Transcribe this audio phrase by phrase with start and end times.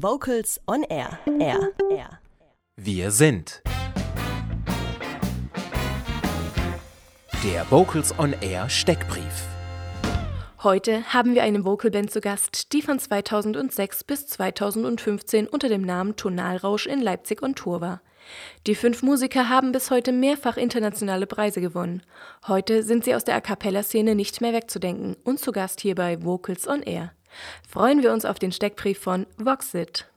[0.00, 1.18] Vocals on Air.
[1.40, 1.72] Air.
[1.90, 2.20] Air.
[2.76, 3.62] Wir sind
[7.42, 9.48] der Vocals on Air Steckbrief.
[10.62, 16.14] Heute haben wir eine Vocalband zu Gast, die von 2006 bis 2015 unter dem Namen
[16.14, 18.00] Tonalrausch in Leipzig on Tour war.
[18.68, 22.02] Die fünf Musiker haben bis heute mehrfach internationale Preise gewonnen.
[22.46, 26.22] Heute sind sie aus der A cappella-Szene nicht mehr wegzudenken und zu Gast hier bei
[26.22, 27.14] Vocals on Air.
[27.68, 30.10] Freuen wir uns auf den Steckbrief von Voxit.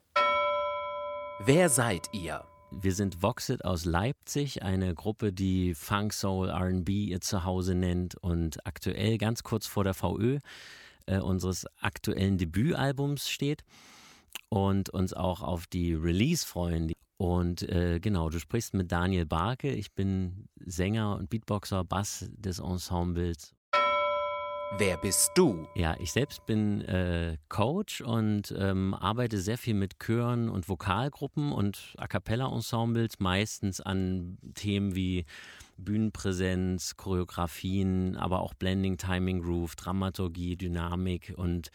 [1.45, 2.43] Wer seid ihr?
[2.71, 8.65] Wir sind Voxit aus Leipzig, eine Gruppe, die Funk, Soul, RB ihr Zuhause nennt und
[8.65, 10.39] aktuell ganz kurz vor der VÖ
[11.05, 13.63] äh, unseres aktuellen Debütalbums steht
[14.49, 16.93] und uns auch auf die Release freuen.
[17.17, 19.71] Und äh, genau, du sprichst mit Daniel Barke.
[19.71, 23.53] Ich bin Sänger und Beatboxer, Bass des Ensembles.
[24.77, 25.67] Wer bist du?
[25.75, 31.51] Ja, ich selbst bin äh, Coach und ähm, arbeite sehr viel mit Chören und Vokalgruppen
[31.51, 35.25] und A cappella-Ensembles, meistens an Themen wie
[35.77, 41.69] Bühnenpräsenz, Choreografien, aber auch Blending, Timing, Groove, Dramaturgie, Dynamik und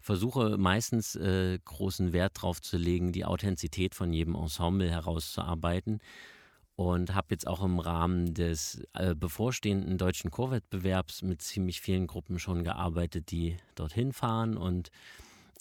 [0.00, 6.00] versuche meistens äh, großen Wert darauf zu legen, die Authentizität von jedem Ensemble herauszuarbeiten.
[6.78, 12.38] Und habe jetzt auch im Rahmen des äh, bevorstehenden deutschen Chorwettbewerbs mit ziemlich vielen Gruppen
[12.38, 14.56] schon gearbeitet, die dorthin fahren.
[14.56, 14.92] Und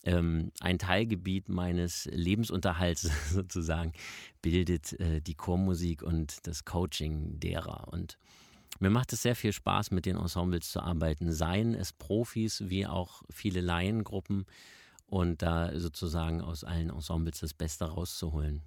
[0.04, 3.94] ähm, ein Teilgebiet meines Lebensunterhalts sozusagen
[4.44, 7.88] bildet äh, die Chormusik und das Coaching derer.
[7.88, 8.20] Und
[8.80, 12.86] mir macht es sehr viel Spaß, mit den Ensembles zu arbeiten, seien es Profis wie
[12.86, 14.46] auch viele Laiengruppen
[15.08, 18.62] und da sozusagen aus allen Ensembles das Beste rauszuholen.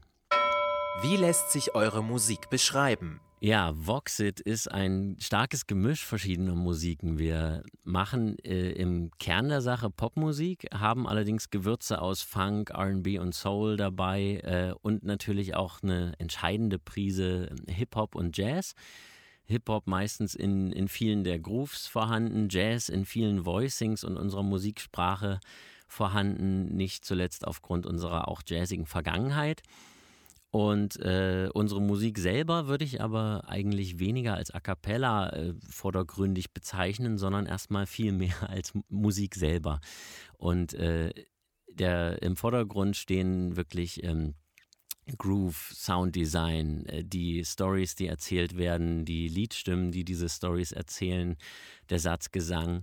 [0.98, 3.20] Wie lässt sich eure Musik beschreiben?
[3.41, 7.19] Ja, Voxit ist ein starkes Gemisch verschiedener Musiken.
[7.19, 13.34] Wir machen äh, im Kern der Sache Popmusik, haben allerdings Gewürze aus Funk, RB und
[13.34, 18.75] Soul dabei äh, und natürlich auch eine entscheidende Prise Hip-Hop und Jazz.
[19.44, 25.41] Hip-Hop meistens in, in vielen der Grooves vorhanden, Jazz in vielen Voicings und unserer Musiksprache
[25.88, 29.62] vorhanden, nicht zuletzt aufgrund unserer auch jazzigen Vergangenheit.
[30.50, 36.53] Und äh, unsere Musik selber würde ich aber eigentlich weniger als A cappella äh, vordergründig
[36.53, 39.81] bezeichnen, sondern erstmal viel mehr als Musik selber.
[40.38, 41.12] Und äh,
[41.69, 44.34] der, im Vordergrund stehen wirklich ähm,
[45.19, 51.37] Groove, Sounddesign, äh, die Stories, die erzählt werden, die Liedstimmen, die diese Stories erzählen,
[51.91, 52.82] der Satzgesang,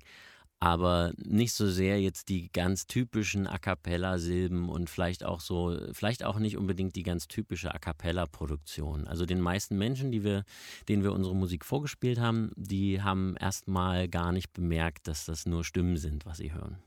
[0.60, 6.24] aber nicht so sehr jetzt die ganz typischen A cappella-Silben und vielleicht auch so, vielleicht
[6.24, 9.08] auch nicht unbedingt die ganz typische A cappella-Produktion.
[9.08, 10.44] Also den meisten Menschen, die wir,
[10.90, 15.64] denen wir unsere Musik vorgespielt haben, die haben erstmal gar nicht bemerkt, dass das nur
[15.64, 16.78] Stimmen sind, was sie hören.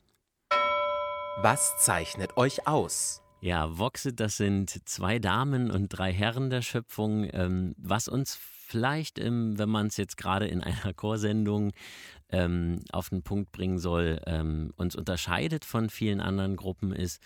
[1.42, 3.22] Was zeichnet euch aus?
[3.40, 7.26] Ja, Voxit, das sind zwei Damen und drei Herren der Schöpfung.
[7.32, 8.38] Ähm, was uns
[8.70, 11.72] vielleicht, ähm, wenn man es jetzt gerade in einer Chorsendung
[12.30, 17.20] ähm, auf den Punkt bringen soll, ähm, uns unterscheidet von vielen anderen Gruppen, ist,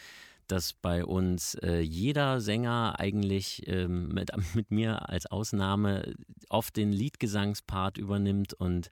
[0.46, 6.14] dass bei uns äh, jeder Sänger eigentlich ähm, mit, mit mir als Ausnahme
[6.48, 8.90] oft den Liedgesangspart übernimmt und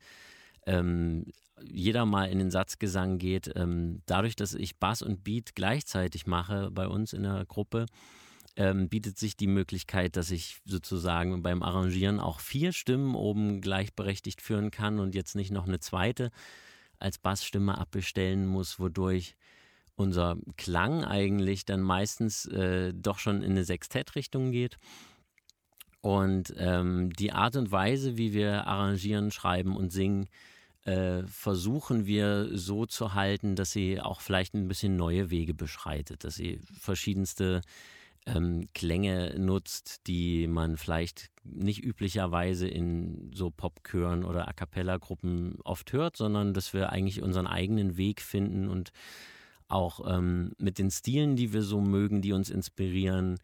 [0.67, 1.33] ähm,
[1.63, 3.51] jeder mal in den Satzgesang geht.
[3.55, 7.87] Ähm, dadurch, dass ich Bass und Beat gleichzeitig mache bei uns in der Gruppe,
[8.57, 14.43] ähm, bietet sich die Möglichkeit, dass ich sozusagen beim Arrangieren auch vier Stimmen oben gleichberechtigt
[14.43, 16.31] führen kann und jetzt nicht noch eine zweite
[16.99, 19.37] als Bassstimme abbestellen muss, wodurch
[19.97, 24.79] unser Klang eigentlich dann meistens äh, doch schon in eine Sextettrichtung geht.
[26.01, 30.29] Und ähm, die Art und Weise, wie wir arrangieren, schreiben und singen,
[30.85, 36.25] äh, versuchen wir so zu halten, dass sie auch vielleicht ein bisschen neue Wege beschreitet,
[36.25, 37.61] dass sie verschiedenste
[38.27, 45.93] ähm, Klänge nutzt, die man vielleicht nicht üblicherweise in so Popchören oder A cappella-Gruppen oft
[45.93, 48.93] hört, sondern dass wir eigentlich unseren eigenen Weg finden und
[49.69, 53.39] auch ähm, mit den Stilen, die wir so mögen, die uns inspirieren,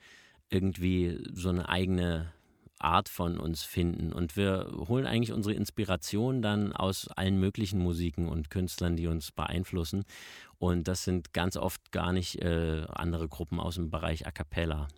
[0.51, 2.33] irgendwie so eine eigene
[2.79, 4.13] Art von uns finden.
[4.13, 9.33] Und wir holen eigentlich unsere Inspiration dann aus allen möglichen Musiken und Künstlern, die uns
[9.33, 10.05] beeinflussen.
[10.59, 14.89] Und das sind ganz oft gar nicht äh, andere Gruppen aus dem Bereich A cappella.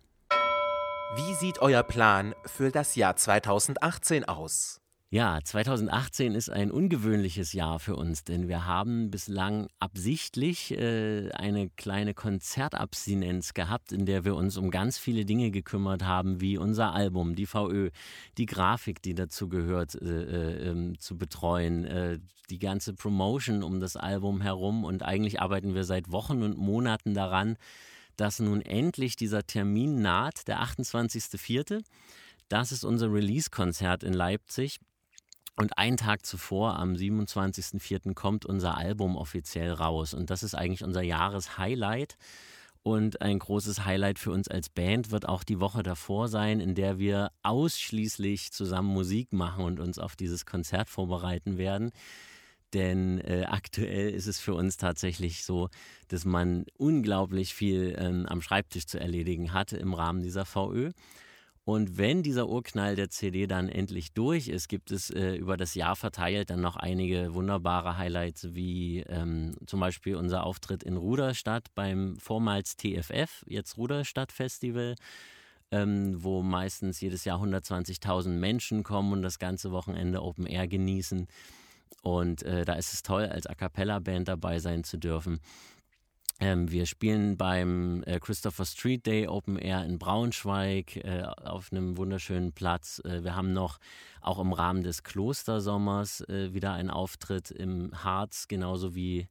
[1.16, 4.79] Wie sieht euer Plan für das Jahr 2018 aus?
[5.12, 11.68] Ja, 2018 ist ein ungewöhnliches Jahr für uns, denn wir haben bislang absichtlich äh, eine
[11.70, 16.94] kleine Konzertabstinenz gehabt, in der wir uns um ganz viele Dinge gekümmert haben, wie unser
[16.94, 17.90] Album, die VÖ,
[18.38, 23.96] die Grafik, die dazu gehört, äh, äh, zu betreuen, äh, die ganze Promotion um das
[23.96, 24.84] Album herum.
[24.84, 27.56] Und eigentlich arbeiten wir seit Wochen und Monaten daran,
[28.14, 31.82] dass nun endlich dieser Termin naht, der 28.04.
[32.48, 34.78] Das ist unser Release-Konzert in Leipzig.
[35.60, 40.14] Und einen Tag zuvor, am 27.04., kommt unser Album offiziell raus.
[40.14, 42.16] Und das ist eigentlich unser Jahreshighlight.
[42.82, 46.74] Und ein großes Highlight für uns als Band wird auch die Woche davor sein, in
[46.74, 51.90] der wir ausschließlich zusammen Musik machen und uns auf dieses Konzert vorbereiten werden.
[52.72, 55.68] Denn äh, aktuell ist es für uns tatsächlich so,
[56.08, 60.92] dass man unglaublich viel ähm, am Schreibtisch zu erledigen hatte im Rahmen dieser VÖ.
[61.64, 65.74] Und wenn dieser Urknall der CD dann endlich durch ist, gibt es äh, über das
[65.74, 71.66] Jahr verteilt dann noch einige wunderbare Highlights, wie ähm, zum Beispiel unser Auftritt in Ruderstadt
[71.74, 74.96] beim vormals TFF, jetzt Ruderstadt Festival,
[75.70, 81.28] ähm, wo meistens jedes Jahr 120.000 Menschen kommen und das ganze Wochenende Open Air genießen.
[82.02, 85.40] Und äh, da ist es toll, als A Cappella-Band dabei sein zu dürfen.
[86.42, 91.98] Ähm, wir spielen beim äh, Christopher Street Day Open Air in Braunschweig äh, auf einem
[91.98, 93.02] wunderschönen Platz.
[93.04, 93.78] Äh, wir haben noch
[94.22, 99.28] auch im Rahmen des Klostersommers äh, wieder einen Auftritt im Harz, genauso wie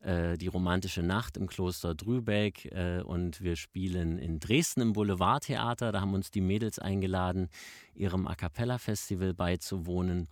[0.00, 2.64] äh, die romantische Nacht im Kloster Drübeck.
[2.72, 5.92] Äh, und wir spielen in Dresden im Boulevardtheater.
[5.92, 7.50] Da haben uns die Mädels eingeladen,
[7.94, 10.26] ihrem A Cappella Festival beizuwohnen.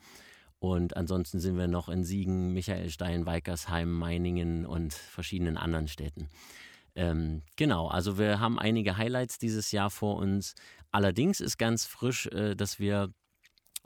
[0.72, 6.28] Und ansonsten sind wir noch in Siegen, Michaelstein, Weikersheim, Meiningen und verschiedenen anderen Städten.
[6.94, 10.54] Ähm, genau, also wir haben einige Highlights dieses Jahr vor uns.
[10.90, 13.10] Allerdings ist ganz frisch, äh, dass wir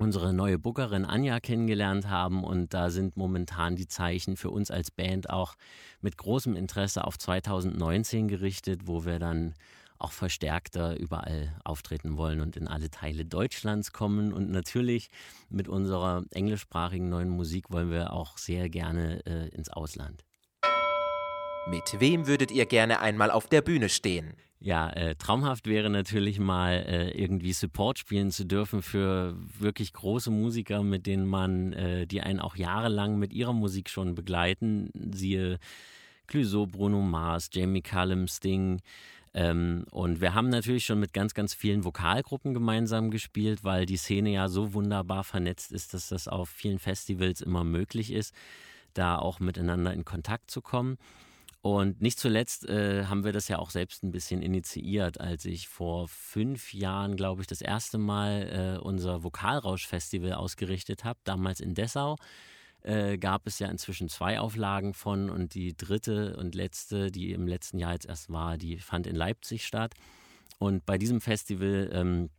[0.00, 4.90] unsere neue Bookerin Anja kennengelernt haben und da sind momentan die Zeichen für uns als
[4.90, 5.56] Band auch
[6.00, 9.54] mit großem Interesse auf 2019 gerichtet, wo wir dann
[10.00, 14.32] auch verstärkter überall auftreten wollen und in alle Teile Deutschlands kommen.
[14.32, 15.10] Und natürlich
[15.48, 20.24] mit unserer englischsprachigen neuen Musik wollen wir auch sehr gerne äh, ins Ausland.
[21.68, 24.34] Mit wem würdet ihr gerne einmal auf der Bühne stehen?
[24.62, 30.30] Ja, äh, traumhaft wäre natürlich mal äh, irgendwie Support spielen zu dürfen für wirklich große
[30.30, 34.90] Musiker, mit denen man, äh, die einen auch jahrelang mit ihrer Musik schon begleiten.
[35.14, 35.58] Siehe
[36.26, 38.82] Clouseau, Bruno Mars, Jamie Cullum, Sting,
[39.32, 43.96] ähm, und wir haben natürlich schon mit ganz, ganz vielen Vokalgruppen gemeinsam gespielt, weil die
[43.96, 48.34] Szene ja so wunderbar vernetzt ist, dass das auf vielen Festivals immer möglich ist,
[48.92, 50.98] da auch miteinander in Kontakt zu kommen.
[51.62, 55.68] Und nicht zuletzt äh, haben wir das ja auch selbst ein bisschen initiiert, als ich
[55.68, 61.74] vor fünf Jahren, glaube ich, das erste Mal äh, unser Vokalrausch-Festival ausgerichtet habe, damals in
[61.74, 62.16] Dessau
[62.82, 67.46] äh, gab es ja inzwischen zwei Auflagen von und die dritte und letzte, die im
[67.46, 69.94] letzten Jahr jetzt erst war, die fand in Leipzig statt.
[70.58, 72.30] Und bei diesem Festival ähm,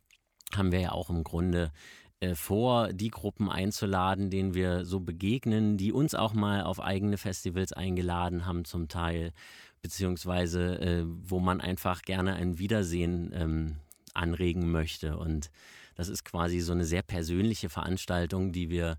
[0.54, 1.72] haben wir ja auch im Grunde
[2.20, 7.18] äh, vor, die Gruppen einzuladen, denen wir so begegnen, die uns auch mal auf eigene
[7.18, 9.32] Festivals eingeladen haben zum Teil,
[9.80, 13.76] beziehungsweise äh, wo man einfach gerne ein Wiedersehen ähm,
[14.14, 15.16] anregen möchte.
[15.16, 15.50] Und
[15.96, 18.98] das ist quasi so eine sehr persönliche Veranstaltung, die wir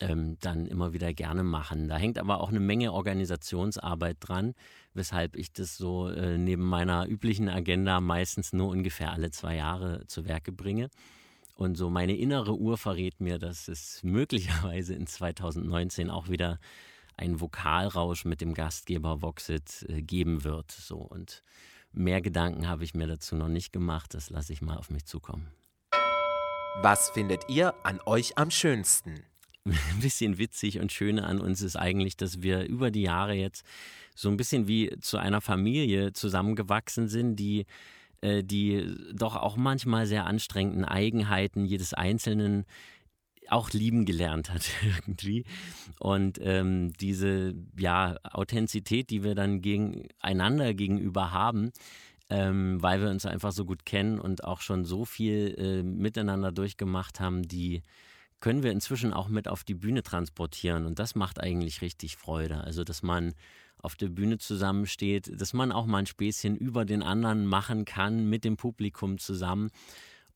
[0.00, 1.88] ähm, dann immer wieder gerne machen.
[1.88, 4.54] Da hängt aber auch eine Menge Organisationsarbeit dran,
[4.92, 10.06] weshalb ich das so äh, neben meiner üblichen Agenda meistens nur ungefähr alle zwei Jahre
[10.06, 10.90] zu Werke bringe.
[11.56, 16.58] Und so meine innere Uhr verrät mir, dass es möglicherweise in 2019 auch wieder
[17.16, 20.72] einen Vokalrausch mit dem Gastgeber Voxit äh, geben wird.
[20.72, 21.42] So und
[21.92, 24.14] mehr Gedanken habe ich mir dazu noch nicht gemacht.
[24.14, 25.48] Das lasse ich mal auf mich zukommen.
[26.82, 29.24] Was findet ihr an euch am schönsten?
[29.66, 33.64] Ein bisschen witzig und schöne an uns ist eigentlich, dass wir über die Jahre jetzt
[34.14, 37.66] so ein bisschen wie zu einer Familie zusammengewachsen sind, die
[38.20, 42.64] äh, die doch auch manchmal sehr anstrengenden Eigenheiten jedes Einzelnen
[43.48, 45.44] auch lieben gelernt hat irgendwie.
[45.98, 51.72] Und ähm, diese ja, Authentizität, die wir dann gegeneinander gegenüber haben,
[52.30, 56.52] ähm, weil wir uns einfach so gut kennen und auch schon so viel äh, miteinander
[56.52, 57.82] durchgemacht haben, die
[58.44, 60.84] können wir inzwischen auch mit auf die Bühne transportieren.
[60.84, 62.62] Und das macht eigentlich richtig Freude.
[62.62, 63.32] Also, dass man
[63.78, 68.28] auf der Bühne zusammensteht, dass man auch mal ein Späßchen über den anderen machen kann
[68.28, 69.70] mit dem Publikum zusammen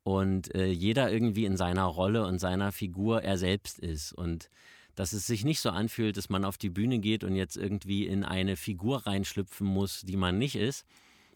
[0.04, 4.48] und äh, jeder irgendwie in seiner Rolle und seiner Figur er selbst ist und
[4.94, 8.06] dass es sich nicht so anfühlt, dass man auf die Bühne geht und jetzt irgendwie
[8.06, 10.86] in eine Figur reinschlüpfen muss, die man nicht ist,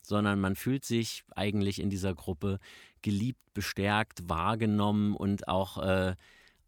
[0.01, 2.61] sondern man fühlt sich eigentlich in dieser Gruppe
[3.03, 6.15] geliebt, bestärkt, wahrgenommen und auch äh,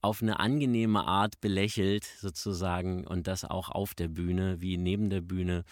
[0.05, 5.23] auf eine angenehme Art belächelt, sozusagen, und das auch auf der Bühne wie neben der
[5.23, 5.65] Bühne.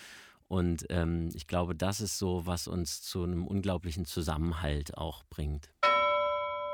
[0.49, 5.71] Und ähm, ich glaube, das ist so, was uns zu einem unglaublichen Zusammenhalt auch bringt.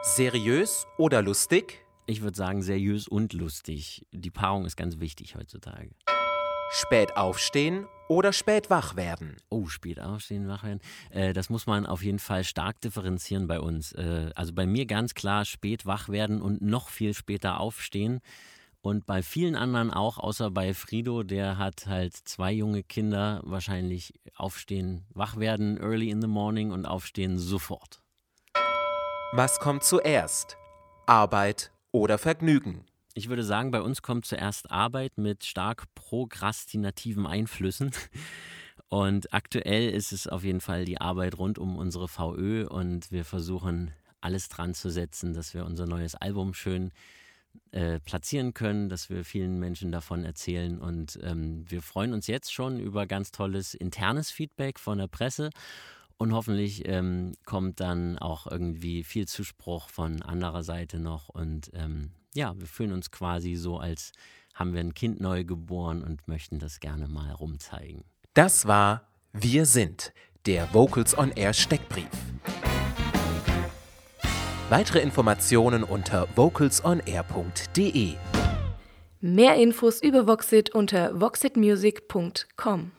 [0.02, 1.84] Seriös oder lustig?
[2.06, 4.06] Ich würde sagen, seriös und lustig.
[4.12, 5.90] Die Paarung ist ganz wichtig heutzutage.
[6.70, 9.36] Spät aufstehen oder spät wach werden?
[9.48, 10.80] Oh, spät aufstehen, wach werden.
[11.10, 13.92] Äh, das muss man auf jeden Fall stark differenzieren bei uns.
[13.92, 18.20] Äh, also bei mir ganz klar spät wach werden und noch viel später aufstehen.
[18.82, 24.12] Und bei vielen anderen auch, außer bei Frido, der hat halt zwei junge Kinder, wahrscheinlich
[24.36, 28.02] aufstehen, wach werden, early in the morning und aufstehen sofort.
[29.32, 30.58] Was kommt zuerst?
[31.06, 32.84] Arbeit oder Vergnügen?
[33.18, 37.90] Ich würde sagen, bei uns kommt zuerst Arbeit mit stark prokrastinativen Einflüssen.
[38.88, 43.24] Und aktuell ist es auf jeden Fall die Arbeit rund um unsere VÖ und wir
[43.24, 46.92] versuchen alles dran zu setzen, dass wir unser neues Album schön
[47.72, 50.78] äh, platzieren können, dass wir vielen Menschen davon erzählen.
[50.78, 55.50] Und ähm, wir freuen uns jetzt schon über ganz tolles internes Feedback von der Presse.
[56.18, 61.28] Und hoffentlich ähm, kommt dann auch irgendwie viel Zuspruch von anderer Seite noch.
[61.28, 64.12] Und ähm, ja, wir fühlen uns quasi so, als
[64.54, 68.04] haben wir ein Kind neu geboren und möchten das gerne mal rumzeigen.
[68.34, 70.12] Das war Wir sind,
[70.46, 72.08] der Vocals on Air Steckbrief.
[74.68, 78.14] Weitere Informationen unter vocalsonair.de.
[79.20, 82.92] Mehr Infos über Voxit unter voxitmusic.com.